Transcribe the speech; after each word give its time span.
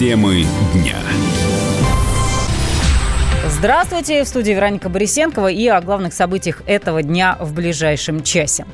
Темы 0.00 0.46
дня. 0.72 0.96
Здравствуйте, 3.50 4.24
в 4.24 4.28
студии 4.28 4.52
Вероника 4.52 4.88
Борисенкова 4.88 5.48
и 5.48 5.66
о 5.66 5.78
главных 5.82 6.14
событиях 6.14 6.62
этого 6.64 7.02
дня 7.02 7.36
в 7.38 7.52
ближайшем 7.52 8.22
часе. 8.22 8.64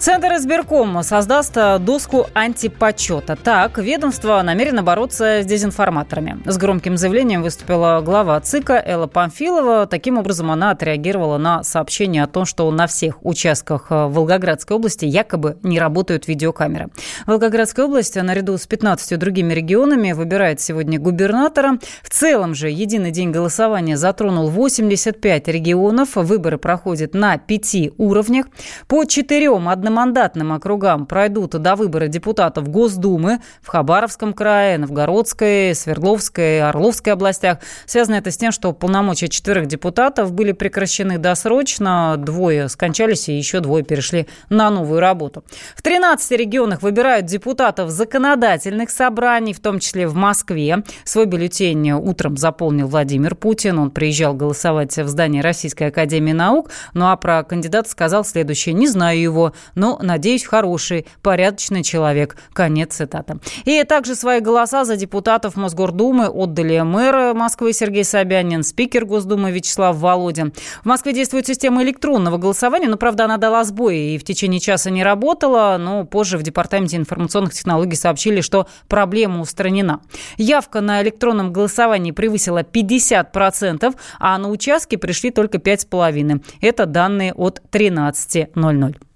Центр 0.00 0.28
избирком 0.28 1.02
создаст 1.02 1.54
э, 1.58 1.78
доску 1.78 2.26
антипочета. 2.32 3.36
Так, 3.36 3.76
ведомство 3.76 4.40
намерено 4.40 4.82
бороться 4.82 5.42
с 5.42 5.44
дезинформаторами. 5.44 6.38
С 6.46 6.56
громким 6.56 6.96
заявлением 6.96 7.42
выступила 7.42 8.00
глава 8.02 8.40
ЦИКа 8.40 8.82
Элла 8.82 9.08
Памфилова. 9.08 9.86
Таким 9.86 10.16
образом, 10.16 10.50
она 10.50 10.70
отреагировала 10.70 11.36
на 11.36 11.62
сообщение 11.64 12.22
о 12.22 12.28
том, 12.28 12.46
что 12.46 12.70
на 12.70 12.86
всех 12.86 13.22
участках 13.22 13.88
э, 13.90 14.06
Волгоградской 14.06 14.74
области 14.74 15.04
якобы 15.04 15.58
не 15.62 15.78
работают 15.78 16.28
видеокамеры. 16.28 16.88
Волгоградская 17.26 17.84
область 17.84 18.16
наряду 18.16 18.56
с 18.56 18.66
15 18.66 19.18
другими 19.18 19.52
регионами 19.52 20.12
выбирает 20.12 20.62
сегодня 20.62 20.98
губернатора. 20.98 21.78
В 22.02 22.08
целом 22.08 22.54
же 22.54 22.70
единый 22.70 23.10
день 23.10 23.32
голосования 23.32 23.98
затронул 23.98 24.48
85 24.48 25.48
регионов. 25.48 26.16
Выборы 26.16 26.56
проходят 26.56 27.12
на 27.12 27.36
пяти 27.36 27.92
уровнях. 27.98 28.46
По 28.88 29.04
четырем 29.04 29.68
одному 29.68 29.89
одномандатным 29.90 30.52
округам 30.52 31.04
пройдут 31.04 31.50
до 31.50 31.74
выбора 31.74 32.06
депутатов 32.06 32.68
Госдумы 32.68 33.40
в 33.60 33.68
Хабаровском 33.68 34.32
крае, 34.32 34.78
Новгородской, 34.78 35.74
Свердловской, 35.74 36.62
Орловской 36.62 37.12
областях. 37.12 37.58
Связано 37.86 38.14
это 38.14 38.30
с 38.30 38.36
тем, 38.36 38.52
что 38.52 38.72
полномочия 38.72 39.28
четверых 39.28 39.66
депутатов 39.66 40.32
были 40.32 40.52
прекращены 40.52 41.18
досрочно, 41.18 42.14
двое 42.16 42.68
скончались 42.68 43.28
и 43.28 43.32
еще 43.32 43.58
двое 43.58 43.84
перешли 43.84 44.28
на 44.48 44.70
новую 44.70 45.00
работу. 45.00 45.42
В 45.74 45.82
13 45.82 46.30
регионах 46.38 46.82
выбирают 46.82 47.26
депутатов 47.26 47.90
законодательных 47.90 48.90
собраний, 48.90 49.52
в 49.52 49.60
том 49.60 49.80
числе 49.80 50.06
в 50.06 50.14
Москве. 50.14 50.84
Свой 51.02 51.26
бюллетень 51.26 51.90
утром 51.92 52.36
заполнил 52.36 52.86
Владимир 52.86 53.34
Путин. 53.34 53.78
Он 53.80 53.90
приезжал 53.90 54.34
голосовать 54.34 54.96
в 54.96 55.08
здание 55.08 55.42
Российской 55.42 55.88
Академии 55.88 56.32
Наук. 56.32 56.70
Ну 56.94 57.08
а 57.08 57.16
про 57.16 57.42
кандидата 57.42 57.90
сказал 57.90 58.24
следующее. 58.24 58.74
Не 58.74 58.86
знаю 58.86 59.20
его, 59.20 59.52
но, 59.80 59.98
надеюсь, 60.02 60.44
хороший, 60.44 61.06
порядочный 61.22 61.82
человек. 61.82 62.36
Конец 62.52 62.96
цитаты. 62.96 63.38
И 63.64 63.82
также 63.84 64.14
свои 64.14 64.40
голоса 64.40 64.84
за 64.84 64.96
депутатов 64.96 65.56
Мосгордумы 65.56 66.26
отдали 66.26 66.80
мэр 66.80 67.32
Москвы 67.32 67.72
Сергей 67.72 68.04
Собянин, 68.04 68.62
спикер 68.62 69.06
Госдумы 69.06 69.50
Вячеслав 69.50 69.96
Володин. 69.96 70.52
В 70.82 70.84
Москве 70.84 71.14
действует 71.14 71.46
система 71.46 71.82
электронного 71.82 72.36
голосования, 72.36 72.88
но, 72.88 72.98
правда, 72.98 73.24
она 73.24 73.38
дала 73.38 73.64
сбой 73.64 73.96
и 73.96 74.18
в 74.18 74.24
течение 74.24 74.60
часа 74.60 74.90
не 74.90 75.02
работала, 75.02 75.78
но 75.80 76.04
позже 76.04 76.36
в 76.36 76.42
Департаменте 76.42 76.98
информационных 76.98 77.54
технологий 77.54 77.96
сообщили, 77.96 78.42
что 78.42 78.66
проблема 78.86 79.40
устранена. 79.40 80.02
Явка 80.36 80.82
на 80.82 81.00
электронном 81.00 81.54
голосовании 81.54 82.10
превысила 82.10 82.62
50%, 82.62 83.94
а 84.18 84.36
на 84.36 84.50
участке 84.50 84.98
пришли 84.98 85.30
только 85.30 85.56
5,5%. 85.56 86.44
Это 86.60 86.84
данные 86.84 87.32
от 87.32 87.62
13.00. 87.72 89.09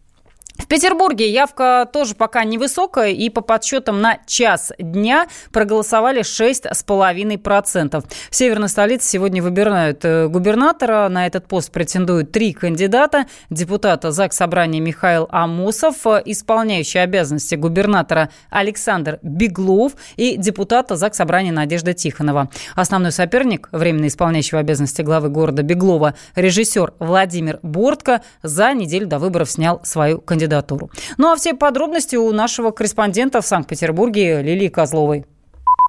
В 0.58 0.66
Петербурге 0.68 1.30
явка 1.30 1.88
тоже 1.92 2.14
пока 2.14 2.44
невысокая, 2.44 3.10
и 3.10 3.28
по 3.28 3.40
подсчетам 3.40 4.00
на 4.00 4.18
час 4.24 4.72
дня 4.78 5.26
проголосовали 5.52 6.22
6,5%. 6.22 8.04
В 8.30 8.34
северной 8.34 8.68
столице 8.68 9.08
сегодня 9.08 9.42
выбирают 9.42 10.04
э, 10.04 10.28
губернатора. 10.28 11.08
На 11.08 11.26
этот 11.26 11.48
пост 11.48 11.72
претендуют 11.72 12.30
три 12.30 12.52
кандидата. 12.52 13.26
Депутата 13.50 14.12
ЗАГС 14.12 14.36
Собрания 14.36 14.78
Михаил 14.80 15.28
Амосов, 15.30 16.06
э, 16.06 16.22
исполняющий 16.24 17.00
обязанности 17.00 17.56
губернатора 17.56 18.30
Александр 18.48 19.18
Беглов 19.22 19.94
и 20.16 20.36
депутата 20.36 20.94
ЗАГС 20.94 21.16
Собрания 21.16 21.52
Надежда 21.52 21.94
Тихонова. 21.94 22.48
Основной 22.76 23.10
соперник, 23.10 23.68
временно 23.72 24.06
исполняющего 24.06 24.60
обязанности 24.60 25.02
главы 25.02 25.30
города 25.30 25.62
Беглова, 25.62 26.14
режиссер 26.36 26.94
Владимир 27.00 27.58
Бортко, 27.62 28.22
за 28.42 28.72
неделю 28.72 29.08
до 29.08 29.18
выборов 29.18 29.50
снял 29.50 29.80
свою 29.82 30.20
кандидатуру 30.20 30.43
кандидатуру. 30.44 30.90
Ну 31.18 31.32
а 31.32 31.36
все 31.36 31.54
подробности 31.54 32.16
у 32.16 32.32
нашего 32.32 32.70
корреспондента 32.70 33.40
в 33.40 33.46
Санкт-Петербурге 33.46 34.42
Лилии 34.42 34.68
Козловой. 34.68 35.24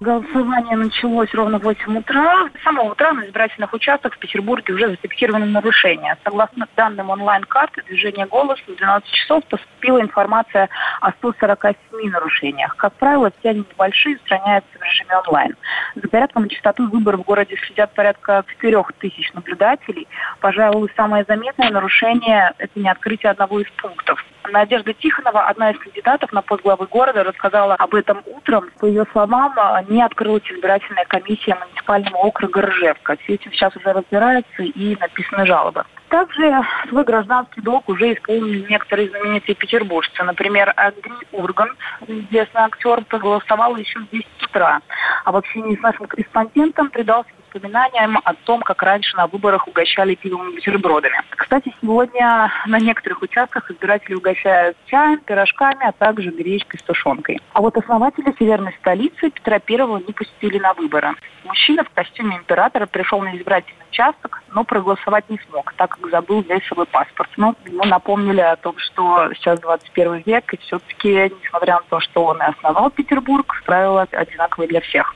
Голосование 0.02 0.76
началось 0.76 1.34
ровно 1.34 1.58
в 1.58 1.64
8 1.64 1.98
утра. 1.98 2.50
С 2.60 2.64
самого 2.66 2.92
утра 2.92 3.14
на 3.14 3.26
избирательных 3.26 3.72
участках 3.72 4.14
в 4.14 4.20
Петербурге 4.20 4.74
уже 4.74 4.90
зафиксированы 4.90 5.46
нарушения. 5.46 6.18
Согласно 6.26 6.68
данным 6.76 7.12
онлайн-карты 7.12 7.82
движения 7.84 8.26
голоса, 8.26 8.62
в 8.68 8.76
12 8.76 9.10
часов 9.10 9.46
поступила 9.46 10.02
информация 10.02 10.68
о 11.00 11.14
147 11.14 12.10
нарушениях. 12.12 12.76
Как 12.76 12.92
правило, 12.96 13.32
все 13.40 13.52
они 13.52 13.60
небольшие, 13.60 14.18
устраняются 14.18 14.78
в 14.78 14.84
режиме 14.84 15.18
онлайн. 15.26 15.56
За 15.96 16.10
порядком 16.10 16.44
и 16.44 16.50
частотой 16.50 16.88
выборов 16.88 17.22
в 17.22 17.24
городе 17.24 17.56
следят 17.66 17.94
порядка 17.94 18.44
4 18.60 18.84
тысяч 19.00 19.32
наблюдателей. 19.32 20.10
Пожалуй, 20.42 20.92
самое 20.98 21.24
заметное 21.26 21.70
нарушение– 21.72 22.52
это 22.58 22.78
не 22.78 22.90
открытие 22.90 23.32
одного 23.32 23.62
из 23.62 23.70
пунктов. 23.82 24.22
Надежда 24.52 24.94
Тихонова, 24.94 25.48
одна 25.48 25.72
из 25.72 25.80
кандидатов 25.80 26.32
на 26.32 26.42
пост 26.42 26.64
главы 26.64 26.86
города, 26.88 27.24
рассказала 27.24 27.76
об 27.76 27.96
этом 27.96 28.22
утром. 28.26 28.70
По 28.80 28.86
ее 28.86 29.06
словам, 29.12 29.54
не 29.90 30.02
открылась 30.02 30.44
избирательная 30.50 31.06
комиссия 31.06 31.56
муниципального 31.56 32.18
округа 32.18 32.62
Ржевка. 32.62 33.18
Все 33.24 33.36
этим 33.36 33.52
сейчас 33.52 33.76
уже 33.76 33.94
разбираются 33.94 34.64
и 34.64 34.96
написаны 34.98 35.46
жалобы. 35.46 35.86
Также 36.10 36.62
свой 36.88 37.04
гражданский 37.04 37.62
долг 37.62 37.90
уже 37.90 38.14
исполнили 38.14 38.66
некоторые 38.70 39.10
знаменитые 39.10 39.56
петербуржцы. 39.56 40.24
Например, 40.24 40.72
Андрей 40.76 41.14
Урган, 41.32 41.70
известный 42.08 42.62
актер, 42.62 43.04
проголосовал 43.06 43.76
еще 43.76 44.00
в 44.00 44.10
10 44.12 44.26
утра. 44.44 44.82
В 45.26 45.36
общении 45.36 45.76
с 45.76 45.82
нашим 45.82 46.06
корреспондентом 46.06 46.90
предался 46.90 47.30
воспоминаниям 47.40 48.20
о 48.24 48.34
том, 48.34 48.62
как 48.62 48.84
раньше 48.84 49.16
на 49.18 49.26
выборах 49.28 49.68
угощали 49.68 50.16
пивом 50.16 50.54
бутербродами. 50.54 51.16
Кстати, 51.32 51.74
сегодня 51.82 52.52
на 52.68 52.80
некоторых 52.80 53.22
участках 53.22 53.72
избиратели 53.72 54.14
угощают 54.14 54.78
чаем, 54.86 55.20
пирожками, 55.20 55.88
а 55.88 55.92
также 55.92 56.30
гречкой 56.30 56.80
с 56.80 56.84
тушенкой. 56.84 57.40
А 57.54 57.62
вот 57.62 57.76
основатели 57.78 58.36
северной 58.38 58.74
столицы 58.80 59.32
Петра 59.32 59.60
Первого 59.60 59.98
не 59.98 60.14
пустили 60.14 60.60
на 60.60 60.74
выборы. 60.74 61.16
Мужчина 61.44 61.84
в 61.84 61.90
костюме 61.90 62.38
императора 62.38 62.86
пришел 62.86 63.22
на 63.22 63.36
избирательный 63.36 63.86
участок, 63.90 64.44
но 64.56 64.64
проголосовать 64.64 65.30
не 65.30 65.38
смог, 65.50 65.74
так 65.74 65.92
как 65.92 66.10
забыл 66.10 66.42
взять 66.42 66.64
свой 66.64 66.86
паспорт. 66.86 67.30
Но 67.36 67.54
ему 67.66 67.84
напомнили 67.84 68.40
о 68.40 68.56
том, 68.56 68.76
что 68.78 69.32
сейчас 69.34 69.60
21 69.60 70.24
век, 70.26 70.54
и 70.54 70.58
все-таки, 70.58 71.32
несмотря 71.44 71.76
на 71.76 71.84
то, 71.90 72.00
что 72.00 72.26
он 72.26 72.38
и 72.38 72.46
основал 72.46 72.90
Петербург, 72.90 73.62
правила 73.66 74.08
одинаковые 74.10 74.70
для 74.70 74.80
всех. 74.80 75.14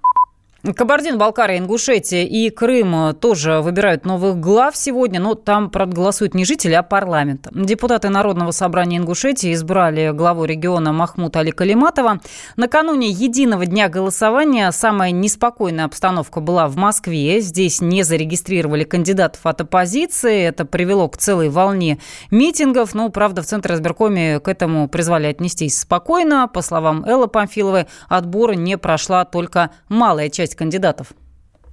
Кабардино-Балкария, 0.64 1.58
Ингушетия 1.58 2.26
и 2.26 2.50
Крым 2.50 3.16
тоже 3.16 3.62
выбирают 3.62 4.06
новых 4.06 4.40
глав 4.40 4.76
сегодня, 4.76 5.20
но 5.20 5.36
там, 5.36 5.70
правда, 5.70 5.96
голосуют 5.96 6.34
не 6.34 6.44
жители, 6.44 6.74
а 6.74 6.84
парламент. 6.84 7.48
Депутаты 7.54 8.10
Народного 8.10 8.52
собрания 8.52 8.98
Ингушетии 8.98 9.54
избрали 9.54 10.12
главу 10.12 10.44
региона 10.44 10.92
Махмута 10.92 11.40
Али 11.40 11.52
Калиматова. 11.52 12.20
Накануне 12.58 13.10
единого 13.10 13.66
дня 13.66 13.88
голосования 13.88 14.72
самая 14.72 15.12
неспокойная 15.12 15.86
обстановка 15.86 16.42
была 16.42 16.68
в 16.68 16.76
Москве. 16.76 17.40
Здесь 17.40 17.80
не 17.80 18.04
зарегистрировали 18.04 18.84
кандидатов 18.84 19.46
от 19.46 19.62
оппозиции. 19.62 20.44
Это 20.44 20.66
привело 20.66 21.08
к 21.08 21.18
целой 21.18 21.48
волне 21.48 22.00
митингов. 22.32 22.94
Но, 22.94 23.08
правда, 23.10 23.42
в 23.42 23.46
Центре 23.46 23.76
избиркоме 23.76 24.42
к 24.42 24.48
этому 24.50 24.90
призвали 24.90 25.28
отнестись 25.28 25.80
спокойно. 25.80 26.50
По 26.50 26.62
словам 26.62 27.06
Эллы 27.06 27.28
Памфиловой, 27.28 27.86
отбора 28.10 28.54
не 28.54 28.78
прошла 28.78 29.24
только 29.24 29.72
малая 29.88 30.30
часть 30.30 30.49
часть 30.50 30.56
кандидатов? 30.56 31.08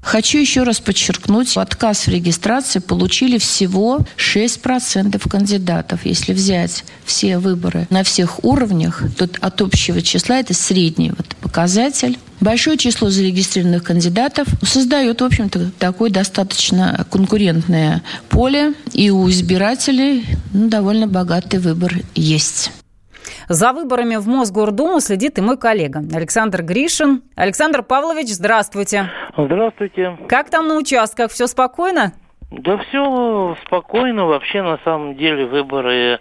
Хочу 0.02 0.38
еще 0.38 0.62
раз 0.62 0.78
подчеркнуть, 0.78 1.56
отказ 1.56 2.06
в 2.06 2.08
регистрации 2.08 2.78
получили 2.78 3.38
всего 3.38 4.06
6% 4.16 5.28
кандидатов. 5.28 6.00
Если 6.04 6.32
взять 6.32 6.84
все 7.04 7.38
выборы 7.38 7.88
на 7.90 8.04
всех 8.04 8.44
уровнях, 8.44 9.02
то 9.16 9.28
от 9.40 9.60
общего 9.62 10.00
числа 10.02 10.38
это 10.38 10.54
средний 10.54 11.10
вот 11.10 11.34
показатель. 11.40 12.18
Большое 12.38 12.76
число 12.76 13.10
зарегистрированных 13.10 13.82
кандидатов 13.82 14.46
создает, 14.62 15.22
в 15.22 15.24
общем-то, 15.24 15.72
такое 15.78 16.10
достаточно 16.10 17.04
конкурентное 17.10 18.02
поле, 18.28 18.74
и 18.92 19.10
у 19.10 19.28
избирателей 19.28 20.24
ну, 20.52 20.68
довольно 20.68 21.08
богатый 21.08 21.58
выбор 21.58 22.00
есть. 22.14 22.70
За 23.48 23.72
выборами 23.72 24.16
в 24.16 24.26
Мосгордуму 24.28 25.00
следит 25.00 25.38
и 25.38 25.40
мой 25.40 25.56
коллега 25.56 26.02
Александр 26.14 26.62
Гришин. 26.62 27.22
Александр 27.36 27.82
Павлович, 27.82 28.28
здравствуйте. 28.28 29.10
Здравствуйте. 29.36 30.18
Как 30.28 30.50
там 30.50 30.68
на 30.68 30.76
участках? 30.76 31.30
Все 31.30 31.46
спокойно? 31.46 32.12
Да 32.50 32.78
все 32.78 33.56
спокойно. 33.66 34.26
Вообще, 34.26 34.62
на 34.62 34.78
самом 34.84 35.16
деле, 35.16 35.46
выборы, 35.46 36.20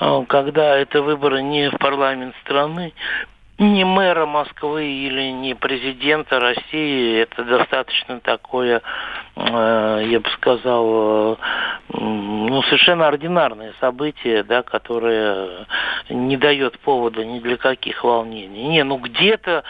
э, 0.00 0.24
когда 0.28 0.76
это 0.76 1.02
выборы 1.02 1.42
не 1.42 1.70
в 1.70 1.78
парламент 1.78 2.34
страны, 2.42 2.92
не 3.62 3.84
мэра 3.84 4.26
Москвы 4.26 4.84
или 4.86 5.30
не 5.30 5.54
президента 5.54 6.40
России. 6.40 7.20
Это 7.20 7.44
достаточно 7.44 8.20
такое, 8.20 8.82
э, 9.36 10.02
я 10.06 10.20
бы 10.20 10.28
сказал, 10.30 11.38
ну, 11.88 12.62
совершенно 12.62 13.08
ординарное 13.08 13.72
событие, 13.80 14.42
да, 14.42 14.62
которое 14.62 15.66
не 16.10 16.36
дает 16.36 16.78
повода 16.80 17.24
ни 17.24 17.38
для 17.38 17.56
каких 17.56 18.04
волнений. 18.04 18.64
Не, 18.64 18.84
ну 18.84 18.96
где-то 18.98 19.64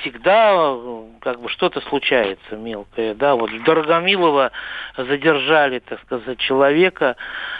всегда 0.00 0.74
как 1.20 1.40
бы 1.40 1.48
что-то 1.48 1.80
случается 1.82 2.56
мелкое, 2.56 3.14
да, 3.14 3.34
вот 3.34 3.50
Дорогомилова 3.64 4.52
задержали, 4.96 5.78
так 5.80 6.00
сказать, 6.02 6.38
человека, 6.38 7.16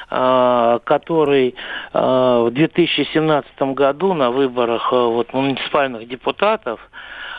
который 0.08 1.54
в 1.92 2.50
2017 2.50 3.62
году 3.74 4.14
на 4.14 4.30
выборах 4.30 4.92
вот, 5.12 5.32
муниципальных 5.32 6.08
депутатов 6.08 6.80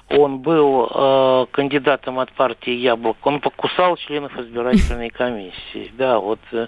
он 0.09 0.39
был 0.39 0.89
э, 0.93 1.45
кандидатом 1.51 2.19
от 2.19 2.31
партии 2.33 2.71
Яблок, 2.71 3.17
он 3.23 3.39
покусал 3.39 3.97
членов 3.97 4.37
избирательной 4.37 5.09
комиссии. 5.09 5.91
Да, 5.97 6.19
вот 6.19 6.39
э, 6.51 6.67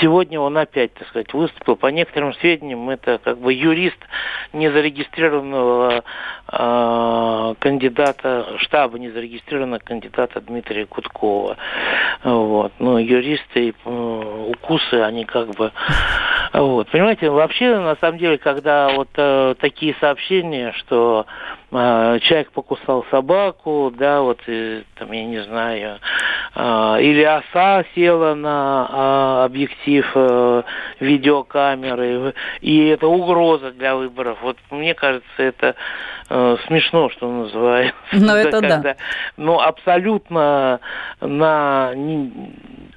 сегодня 0.00 0.38
он 0.38 0.56
опять, 0.56 0.94
так 0.94 1.08
сказать, 1.08 1.32
выступил. 1.32 1.76
По 1.76 1.88
некоторым 1.88 2.34
сведениям, 2.34 2.88
это 2.90 3.18
как 3.18 3.38
бы 3.38 3.52
юрист 3.52 3.98
незарегистрированного 4.52 6.04
э, 6.52 7.54
кандидата, 7.58 8.46
штаба 8.58 8.98
незарегистрированного 8.98 9.80
кандидата 9.80 10.40
Дмитрия 10.40 10.86
Куткова. 10.86 11.56
Вот. 12.22 12.72
Ну, 12.78 12.98
юристы 12.98 13.68
и 13.68 13.74
э, 13.84 14.46
укусы, 14.50 14.94
они 14.94 15.24
как 15.24 15.48
бы... 15.54 15.72
Вот. 16.54 16.88
Понимаете, 16.90 17.30
вообще, 17.30 17.80
на 17.80 17.96
самом 17.96 18.18
деле, 18.18 18.38
когда 18.38 18.88
вот 18.90 19.08
э, 19.16 19.56
такие 19.58 19.92
сообщения, 19.98 20.72
что 20.76 21.26
э, 21.72 22.18
человек 22.22 22.52
покусал 22.52 23.04
собаку, 23.10 23.92
да, 23.92 24.20
вот, 24.20 24.38
и, 24.46 24.84
там, 24.94 25.10
я 25.10 25.24
не 25.24 25.42
знаю, 25.42 25.98
э, 26.54 26.96
или 27.00 27.24
оса 27.24 27.84
села 27.96 28.36
на 28.36 28.88
э, 28.88 29.44
объектив 29.46 30.08
э, 30.14 30.62
видеокамеры, 31.00 32.34
и 32.60 32.86
это 32.86 33.08
угроза 33.08 33.72
для 33.72 33.96
выборов. 33.96 34.38
Вот 34.40 34.56
мне 34.70 34.94
кажется, 34.94 35.26
это 35.38 35.74
э, 36.30 36.56
смешно, 36.68 37.10
что 37.10 37.32
называется. 37.32 37.96
Но 38.12 38.36
это 38.36 38.60
да. 38.60 38.96
Ну, 39.36 39.58
абсолютно 39.58 40.78
на 41.20 41.94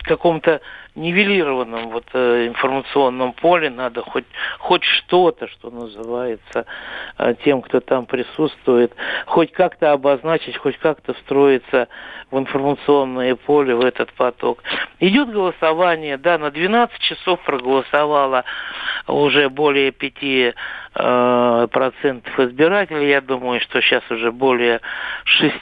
каком-то 0.04 0.62
нивелированном 0.98 1.90
вот 1.90 2.06
э, 2.14 2.48
информационном 2.48 3.34
поле 3.34 3.70
надо 3.70 4.02
хоть 4.02 4.26
хоть 4.58 4.84
что-то, 4.84 5.48
что 5.48 5.70
называется, 5.70 6.66
э, 7.18 7.36
тем, 7.46 7.62
кто 7.62 7.80
там 7.80 8.06
присутствует, 8.06 8.94
хоть 9.26 9.52
как-то 9.52 9.92
обозначить, 9.92 10.58
хоть 10.58 10.78
как-то 10.78 11.14
встроиться 11.14 11.88
в 12.32 12.38
информационное 12.38 13.36
поле, 13.36 13.76
в 13.76 13.82
этот 13.82 14.12
поток. 14.14 14.64
Идет 15.00 15.32
голосование, 15.32 16.18
да, 16.18 16.38
на 16.38 16.52
12 16.52 17.00
часов 17.00 17.40
проголосовало 17.46 18.44
уже 19.08 19.50
более 19.50 19.92
5 19.92 20.14
э, 20.24 20.54
процентов 20.98 22.40
избирателей. 22.40 23.10
Я 23.10 23.22
думаю, 23.22 23.62
что 23.62 23.82
сейчас 23.82 24.04
уже 24.10 24.32
более 24.32 24.82
6, 25.26 25.54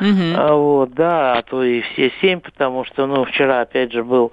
угу. 0.00 0.56
вот, 0.56 0.94
да, 0.94 1.34
а 1.34 1.42
то 1.42 1.62
и 1.62 1.82
все 1.82 2.10
7, 2.20 2.40
потому 2.40 2.84
что, 2.84 3.06
ну, 3.06 3.24
вчера, 3.24 3.60
опять 3.60 3.92
же, 3.92 4.02
был 4.02 4.32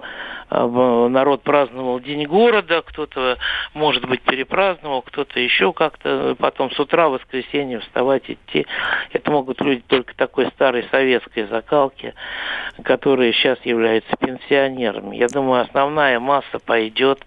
э, 0.50 1.08
народ 1.10 1.42
праздновал 1.42 2.00
День 2.00 2.26
города, 2.26 2.82
кто-то, 2.82 3.36
может 3.74 4.06
быть, 4.08 4.22
перепраздновал, 4.22 5.02
кто-то 5.02 5.38
еще 5.40 5.72
как-то, 5.72 6.34
потом 6.38 6.70
с 6.70 6.80
утра, 6.80 7.08
в 7.08 7.12
воскресенье 7.12 7.80
вставать, 7.80 8.30
идти. 8.30 8.66
Это 9.12 9.30
могут 9.30 9.60
люди 9.60 9.82
только 9.86 10.14
такой 10.16 10.46
старой 10.48 10.86
советской 10.90 11.46
закалки, 11.46 12.14
которые 12.84 13.32
сейчас 13.32 13.58
являются 13.64 14.16
пенсионерами. 14.16 15.16
Я 15.16 15.28
думаю, 15.28 15.62
основная 15.62 16.18
масса 16.20 16.58
пойдет 16.64 17.24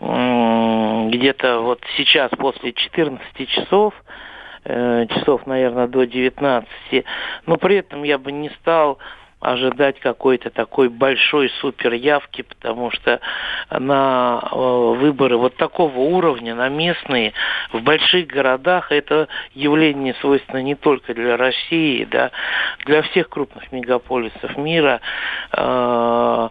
где-то 0.00 1.60
вот 1.60 1.80
сейчас 1.96 2.30
после 2.40 2.72
14 2.72 3.48
часов, 3.48 3.94
э, 4.64 5.06
часов, 5.10 5.46
наверное, 5.46 5.86
до 5.86 6.06
19, 6.06 7.04
но 7.46 7.56
при 7.58 7.76
этом 7.76 8.02
я 8.02 8.16
бы 8.16 8.32
не 8.32 8.48
стал 8.60 8.98
ожидать 9.40 10.00
какой-то 10.00 10.50
такой 10.50 10.88
большой 10.88 11.50
супер 11.60 11.92
явки, 11.94 12.42
потому 12.42 12.90
что 12.90 13.20
на 13.70 14.40
э, 14.42 14.56
выборы 14.56 15.36
вот 15.36 15.56
такого 15.56 15.98
уровня, 15.98 16.54
на 16.54 16.68
местные, 16.68 17.32
в 17.72 17.82
больших 17.82 18.26
городах, 18.26 18.90
это 18.92 19.28
явление 19.54 20.14
свойственно 20.20 20.62
не 20.62 20.74
только 20.74 21.14
для 21.14 21.36
России, 21.36 22.04
да, 22.04 22.30
для 22.84 23.02
всех 23.02 23.28
крупных 23.28 23.70
мегаполисов 23.72 24.56
мира. 24.56 25.00
Э, 25.52 26.48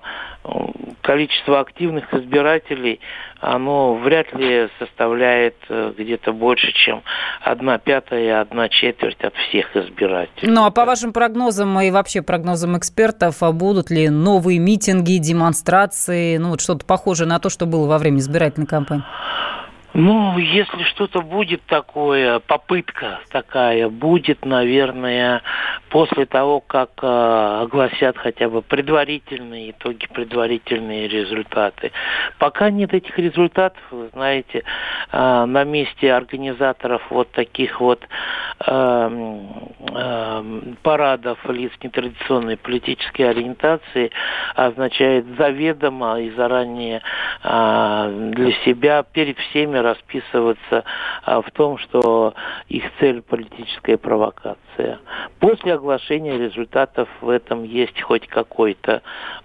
количество 1.01 1.59
активных 1.59 2.13
избирателей, 2.13 2.99
оно 3.39 3.95
вряд 3.95 4.33
ли 4.35 4.69
составляет 4.79 5.55
э, 5.69 5.93
где-то 5.97 6.33
больше, 6.33 6.71
чем 6.71 7.03
одна 7.41 7.77
пятая, 7.77 8.41
одна 8.41 8.69
четверть 8.69 9.21
от 9.21 9.33
всех 9.35 9.75
избирателей. 9.75 10.51
Ну, 10.51 10.65
а 10.65 10.71
по 10.71 10.85
вашим 10.85 11.13
прогнозам 11.13 11.79
и 11.79 11.89
вообще 11.89 12.21
прогнозам 12.21 12.77
экспертов, 12.77 13.41
а 13.41 13.51
будут 13.51 13.89
ли 13.89 14.09
новые 14.09 14.59
митинги, 14.59 15.17
демонстрации, 15.17 16.37
ну, 16.37 16.49
вот 16.49 16.61
что-то 16.61 16.85
похожее 16.85 17.27
на 17.27 17.39
то, 17.39 17.49
что 17.49 17.65
было 17.65 17.87
во 17.87 17.97
время 17.97 18.19
избирательной 18.19 18.67
кампании? 18.67 19.03
Ну, 19.93 20.37
если 20.37 20.83
что-то 20.83 21.21
будет 21.21 21.63
такое, 21.63 22.39
попытка 22.39 23.21
такая 23.31 23.89
будет, 23.89 24.45
наверное, 24.45 25.41
после 25.89 26.27
того, 26.27 26.59
как 26.59 26.91
э, 27.01 27.61
огласят 27.63 28.15
хотя 28.17 28.49
бы 28.49 28.61
предварительные 28.61 29.71
итоги, 29.71 30.05
предварительные 30.13 31.07
результаты. 31.07 31.91
Пока 32.37 32.69
нет 32.69 32.93
этих 32.93 33.17
результатов, 33.17 33.81
вы 33.89 34.09
знаете, 34.13 34.63
э, 35.11 35.45
на 35.45 35.63
месте 35.63 36.13
организаторов 36.13 37.01
вот 37.09 37.31
таких 37.31 37.81
вот 37.81 38.07
э, 38.67 39.39
э, 39.91 40.43
парадов 40.83 41.39
лиц 41.49 41.71
нетрадиционной 41.81 42.57
политической 42.57 43.23
ориентации 43.23 44.11
означает 44.55 45.25
заведомо 45.35 46.21
и 46.21 46.29
заранее 46.29 47.01
э, 47.43 48.31
для 48.35 48.51
себя 48.63 49.01
перед 49.01 49.39
всеми 49.39 49.78
расписываться 49.81 50.83
а, 51.23 51.41
в 51.41 51.51
том, 51.51 51.77
что 51.77 52.33
их 52.67 52.83
цель 52.99 53.21
политическая 53.21 53.97
провокация. 53.97 54.99
После 55.39 55.73
оглашения 55.73 56.37
результатов 56.37 57.07
в 57.21 57.29
этом 57.29 57.63
есть 57.63 58.01
хоть 58.01 58.27
какой-то 58.27 59.01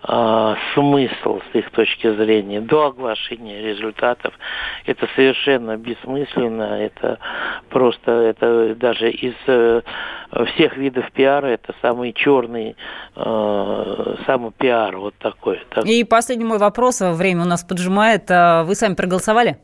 э, 0.06 0.54
смысл 0.75 1.40
с 1.52 1.54
их 1.54 1.70
точки 1.70 2.14
зрения. 2.14 2.60
До 2.60 2.86
оглашения 2.86 3.62
результатов 3.62 4.34
это 4.86 5.08
совершенно 5.14 5.76
бессмысленно, 5.76 6.80
это 6.80 7.18
просто, 7.68 8.11
это 8.11 8.75
даже 8.75 9.11
из 9.11 9.35
э, 9.47 9.82
всех 10.54 10.76
видов 10.76 11.11
пиара 11.12 11.47
это 11.47 11.75
самый 11.80 12.12
черный, 12.12 12.76
э, 13.16 14.14
самый 14.26 14.52
пиар 14.52 14.97
вот 14.97 15.14
такой. 15.18 15.62
Так. 15.70 15.85
И 15.87 16.04
последний 16.04 16.44
мой 16.44 16.59
вопрос, 16.59 17.00
время 17.00 17.42
у 17.42 17.47
нас 17.47 17.64
поджимает. 17.64 18.28
Вы 18.30 18.75
сами 18.75 18.94
проголосовали? 18.94 19.59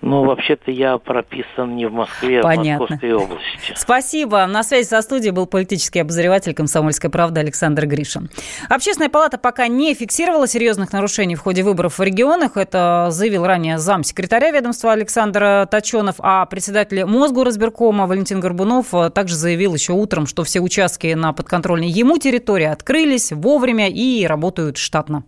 Ну, 0.00 0.24
вообще-то 0.24 0.70
я 0.70 0.98
прописан 0.98 1.76
не 1.76 1.86
в 1.86 1.92
Москве, 1.92 2.42
Понятно. 2.42 2.74
а 2.74 2.76
в 2.76 2.80
Московской 2.80 3.12
области. 3.14 3.72
Спасибо. 3.74 4.46
На 4.46 4.62
связи 4.62 4.86
со 4.86 5.00
студией 5.02 5.30
был 5.32 5.46
политический 5.46 6.00
обозреватель 6.00 6.54
«Комсомольской 6.54 7.10
правды» 7.10 7.40
Александр 7.40 7.86
Гришин. 7.86 8.30
Общественная 8.68 9.08
палата 9.08 9.38
пока 9.38 9.66
не 9.68 9.94
фиксировала 9.94 10.46
серьезных 10.46 10.92
нарушений 10.92 11.36
в 11.36 11.40
ходе 11.40 11.62
выборов 11.62 11.98
в 11.98 12.02
регионах. 12.02 12.56
Это 12.56 13.08
заявил 13.10 13.46
ранее 13.46 13.78
замсекретаря 13.78 14.50
ведомства 14.50 14.92
Александр 14.92 15.66
Точенов, 15.70 16.16
а 16.18 16.44
председатель 16.46 17.04
Мосгоразбиркома 17.04 18.06
Валентин 18.06 18.40
Горбунов 18.40 18.88
также 19.14 19.36
заявил 19.36 19.74
еще 19.74 19.92
утром, 19.92 20.26
что 20.26 20.44
все 20.44 20.60
участки 20.60 21.14
на 21.14 21.32
подконтрольной 21.32 21.88
ему 21.88 22.18
территории 22.18 22.66
открылись 22.66 23.32
вовремя 23.32 23.88
и 23.88 24.26
работают 24.26 24.76
штатно. 24.76 25.24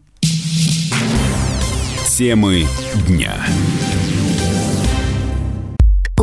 Темы 2.16 2.64
дня. 3.06 3.35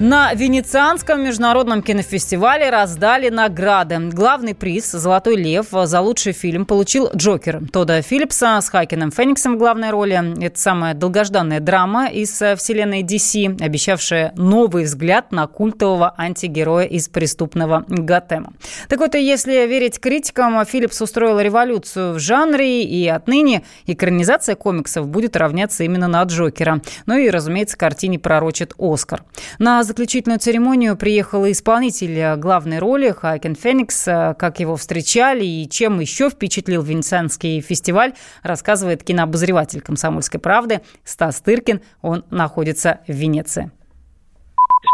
На 0.00 0.32
Венецианском 0.32 1.22
международном 1.22 1.82
кинофестивале 1.82 2.70
раздали 2.70 3.28
награды. 3.28 3.98
Главный 4.10 4.54
приз 4.54 4.90
«Золотой 4.90 5.36
лев» 5.36 5.66
за 5.70 6.00
лучший 6.00 6.32
фильм 6.32 6.64
получил 6.64 7.10
«Джокер» 7.14 7.60
Тода 7.70 8.00
Филлипса 8.00 8.58
с 8.62 8.70
Хакином 8.70 9.10
Фениксом 9.10 9.56
в 9.56 9.58
главной 9.58 9.90
роли. 9.90 10.42
Это 10.42 10.58
самая 10.58 10.94
долгожданная 10.94 11.60
драма 11.60 12.08
из 12.08 12.30
вселенной 12.30 13.02
DC, 13.02 13.62
обещавшая 13.62 14.32
новый 14.36 14.84
взгляд 14.84 15.32
на 15.32 15.46
культового 15.46 16.14
антигероя 16.16 16.86
из 16.86 17.10
преступного 17.10 17.84
Готэма. 17.86 18.54
Так 18.88 19.00
вот, 19.00 19.14
если 19.14 19.66
верить 19.66 20.00
критикам, 20.00 20.64
Филлипс 20.64 21.02
устроил 21.02 21.38
революцию 21.40 22.14
в 22.14 22.18
жанре, 22.18 22.84
и 22.84 23.06
отныне 23.06 23.64
экранизация 23.84 24.54
комиксов 24.54 25.08
будет 25.08 25.36
равняться 25.36 25.84
именно 25.84 26.08
на 26.08 26.22
«Джокера». 26.22 26.80
Ну 27.04 27.18
и, 27.18 27.28
разумеется, 27.28 27.76
картине 27.76 28.18
пророчит 28.18 28.72
«Оскар». 28.78 29.24
На 29.58 29.89
заключительную 29.90 30.38
церемонию 30.38 30.96
приехал 30.96 31.50
исполнитель 31.50 32.36
главной 32.36 32.78
роли 32.78 33.10
Хакен 33.10 33.56
Феникс. 33.56 34.04
Как 34.04 34.60
его 34.60 34.76
встречали 34.76 35.44
и 35.44 35.68
чем 35.68 35.98
еще 35.98 36.30
впечатлил 36.30 36.82
Венецианский 36.82 37.60
фестиваль, 37.60 38.12
рассказывает 38.44 39.02
кинообозреватель 39.02 39.80
«Комсомольской 39.80 40.38
правды» 40.38 40.80
Стас 41.02 41.40
Тыркин. 41.40 41.80
Он 42.02 42.24
находится 42.30 43.00
в 43.08 43.12
Венеции 43.12 43.72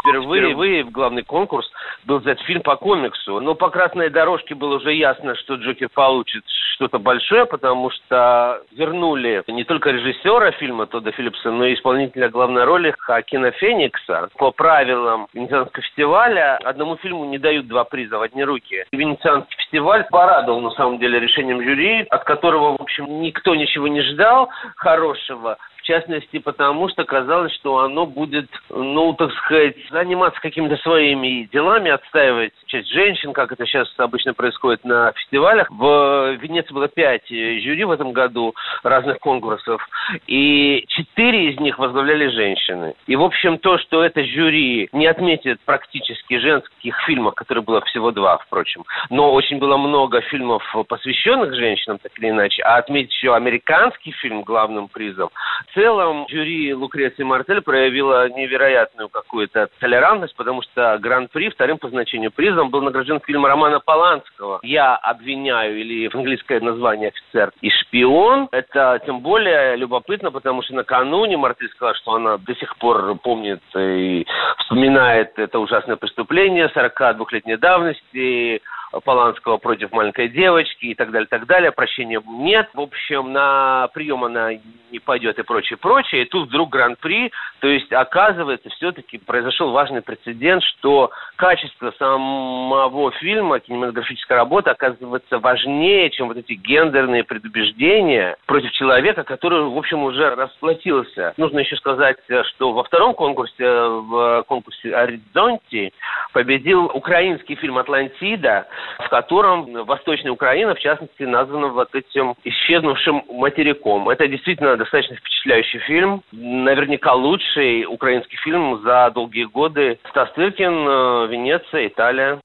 впервые, 0.00 0.42
впервые 0.42 0.84
в 0.84 0.90
главный 0.90 1.22
конкурс 1.22 1.70
был 2.04 2.18
взят 2.18 2.40
фильм 2.42 2.62
по 2.62 2.76
комиксу. 2.76 3.40
Но 3.40 3.54
по 3.54 3.70
красной 3.70 4.10
дорожке 4.10 4.54
было 4.54 4.76
уже 4.76 4.92
ясно, 4.92 5.34
что 5.36 5.54
Джокер 5.54 5.88
получит 5.88 6.44
что-то 6.76 6.98
большое, 6.98 7.46
потому 7.46 7.90
что 7.90 8.62
вернули 8.72 9.42
не 9.48 9.64
только 9.64 9.90
режиссера 9.90 10.50
фильма 10.52 10.86
Тодда 10.86 11.10
Филлипса, 11.12 11.50
но 11.50 11.64
и 11.64 11.74
исполнителя 11.74 12.28
главной 12.28 12.64
роли 12.64 12.94
Хакина 12.98 13.50
Феникса. 13.52 14.28
По 14.36 14.50
правилам 14.50 15.26
Венецианского 15.32 15.82
фестиваля 15.82 16.58
одному 16.58 16.96
фильму 16.96 17.24
не 17.24 17.38
дают 17.38 17.66
два 17.66 17.84
приза 17.84 18.18
в 18.18 18.22
одни 18.22 18.44
руки. 18.44 18.84
Венецианский 18.92 19.56
фестиваль 19.56 20.06
порадовал, 20.10 20.60
на 20.60 20.70
самом 20.72 20.98
деле, 20.98 21.18
решением 21.18 21.62
жюри, 21.62 22.06
от 22.10 22.24
которого, 22.24 22.76
в 22.76 22.82
общем, 22.82 23.22
никто 23.22 23.54
ничего 23.54 23.88
не 23.88 24.02
ждал 24.02 24.50
хорошего 24.76 25.56
частности 25.86 26.38
потому, 26.38 26.88
что 26.88 27.04
казалось, 27.04 27.54
что 27.54 27.78
оно 27.78 28.06
будет, 28.06 28.48
ну, 28.68 29.14
так 29.14 29.32
сказать, 29.32 29.75
заниматься 29.90 30.40
какими-то 30.40 30.76
своими 30.78 31.48
делами, 31.52 31.90
отстаивать 31.90 32.52
часть 32.66 32.88
женщин, 32.88 33.32
как 33.32 33.52
это 33.52 33.66
сейчас 33.66 33.88
обычно 33.98 34.34
происходит 34.34 34.84
на 34.84 35.12
фестивалях. 35.12 35.70
В 35.70 36.36
Венеции 36.40 36.72
было 36.72 36.88
пять 36.88 37.28
жюри 37.28 37.84
в 37.84 37.90
этом 37.90 38.12
году 38.12 38.54
разных 38.82 39.18
конкурсов, 39.18 39.86
и 40.26 40.84
четыре 40.88 41.50
из 41.50 41.60
них 41.60 41.78
возглавляли 41.78 42.28
женщины. 42.28 42.94
И, 43.06 43.16
в 43.16 43.22
общем, 43.22 43.58
то, 43.58 43.78
что 43.78 44.04
это 44.04 44.24
жюри 44.24 44.88
не 44.92 45.06
отметит 45.06 45.60
практически 45.64 46.38
женских 46.38 46.96
фильмов, 47.06 47.34
которые 47.34 47.64
было 47.64 47.80
всего 47.82 48.10
два, 48.10 48.38
впрочем, 48.38 48.84
но 49.10 49.32
очень 49.32 49.58
было 49.58 49.76
много 49.76 50.20
фильмов, 50.22 50.62
посвященных 50.88 51.54
женщинам, 51.54 51.98
так 51.98 52.12
или 52.18 52.30
иначе, 52.30 52.62
а 52.62 52.76
отметить 52.76 53.12
еще 53.12 53.34
американский 53.34 54.12
фильм 54.12 54.42
главным 54.42 54.88
призом, 54.88 55.30
целом 55.76 56.26
жюри 56.28 56.74
Лукреции 56.74 57.22
Мартель 57.22 57.60
проявила 57.60 58.28
невероятную 58.30 59.08
какую-то 59.08 59.65
толерантность, 59.80 60.36
потому 60.36 60.62
что 60.62 60.98
Гран-при, 60.98 61.50
вторым 61.50 61.78
по 61.78 61.88
значению 61.88 62.30
призом, 62.30 62.70
был 62.70 62.82
награжден 62.82 63.20
фильм 63.20 63.46
Романа 63.46 63.80
Поланского 63.80 64.60
«Я 64.62 64.96
обвиняю» 64.96 65.78
или 65.78 66.10
английское 66.12 66.60
название 66.60 67.08
«Офицер 67.08 67.52
и 67.60 67.70
шпион». 67.70 68.48
Это 68.52 69.00
тем 69.04 69.20
более 69.20 69.76
любопытно, 69.76 70.30
потому 70.30 70.62
что 70.62 70.74
накануне 70.74 71.36
Мартель 71.36 71.68
сказала, 71.70 71.94
что 71.96 72.14
она 72.14 72.38
до 72.38 72.54
сих 72.54 72.76
пор 72.78 73.16
помнит 73.18 73.60
и 73.76 74.26
вспоминает 74.58 75.38
это 75.38 75.58
ужасное 75.58 75.96
преступление 75.96 76.70
42-летней 76.74 77.56
давности, 77.56 78.60
Поланского 79.04 79.56
против 79.58 79.92
маленькой 79.92 80.28
девочки 80.28 80.86
и 80.86 80.94
так 80.94 81.10
далее, 81.10 81.26
так 81.28 81.46
далее. 81.46 81.72
Прощения 81.72 82.20
нет. 82.26 82.68
В 82.74 82.80
общем, 82.80 83.32
на 83.32 83.88
прием 83.94 84.24
она 84.24 84.50
не 84.90 84.98
пойдет 84.98 85.38
и 85.38 85.42
прочее, 85.42 85.76
прочее. 85.76 86.22
И 86.22 86.28
тут 86.28 86.48
вдруг 86.48 86.70
гран-при. 86.70 87.30
То 87.60 87.68
есть, 87.68 87.92
оказывается, 87.92 88.68
все-таки 88.70 89.18
произошел 89.18 89.70
важный 89.70 90.02
прецедент, 90.02 90.62
что 90.62 91.10
качество 91.36 91.92
самого 91.98 93.10
фильма, 93.12 93.60
кинематографическая 93.60 94.38
работа, 94.38 94.72
оказывается 94.72 95.38
важнее, 95.38 96.10
чем 96.10 96.28
вот 96.28 96.36
эти 96.36 96.52
гендерные 96.52 97.24
предубеждения 97.24 98.36
против 98.46 98.70
человека, 98.72 99.24
который, 99.24 99.62
в 99.64 99.76
общем, 99.76 100.02
уже 100.04 100.34
расплатился. 100.34 101.34
Нужно 101.36 101.60
еще 101.60 101.76
сказать, 101.76 102.16
что 102.50 102.72
во 102.72 102.84
втором 102.84 103.14
конкурсе, 103.14 103.64
в 103.64 104.44
конкурсе 104.46 104.94
«Оризонти», 104.94 105.92
победил 106.32 106.86
украинский 106.86 107.56
фильм 107.56 107.78
«Атлантида», 107.78 108.66
в 108.98 109.08
котором 109.08 109.84
Восточная 109.84 110.32
Украина, 110.32 110.74
в 110.74 110.80
частности, 110.80 111.22
названа 111.22 111.68
вот 111.68 111.94
этим 111.94 112.34
исчезнувшим 112.44 113.24
материком. 113.28 114.08
Это 114.08 114.26
действительно 114.28 114.76
достаточно 114.76 115.16
впечатляющий 115.16 115.78
фильм. 115.80 116.22
Наверняка 116.32 117.14
лучший 117.14 117.86
украинский 117.86 118.38
фильм 118.38 118.82
за 118.82 119.10
долгие 119.14 119.44
годы. 119.44 119.98
Стас 120.10 120.32
Тыркин, 120.32 120.72
э, 120.72 121.26
Венеция, 121.28 121.88
Италия. 121.88 122.40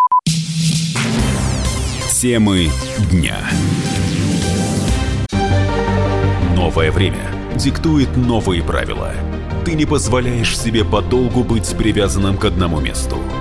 Темы 2.22 2.68
дня. 3.12 3.38
Новое 6.56 6.92
время 6.92 7.26
диктует 7.56 8.16
новые 8.16 8.64
правила. 8.64 9.12
Ты 9.66 9.74
не 9.74 9.86
позволяешь 9.86 10.58
себе 10.58 10.84
подолгу 10.84 11.44
быть 11.44 11.76
привязанным 11.78 12.38
к 12.38 12.46
одному 12.46 12.80
месту– 12.80 13.18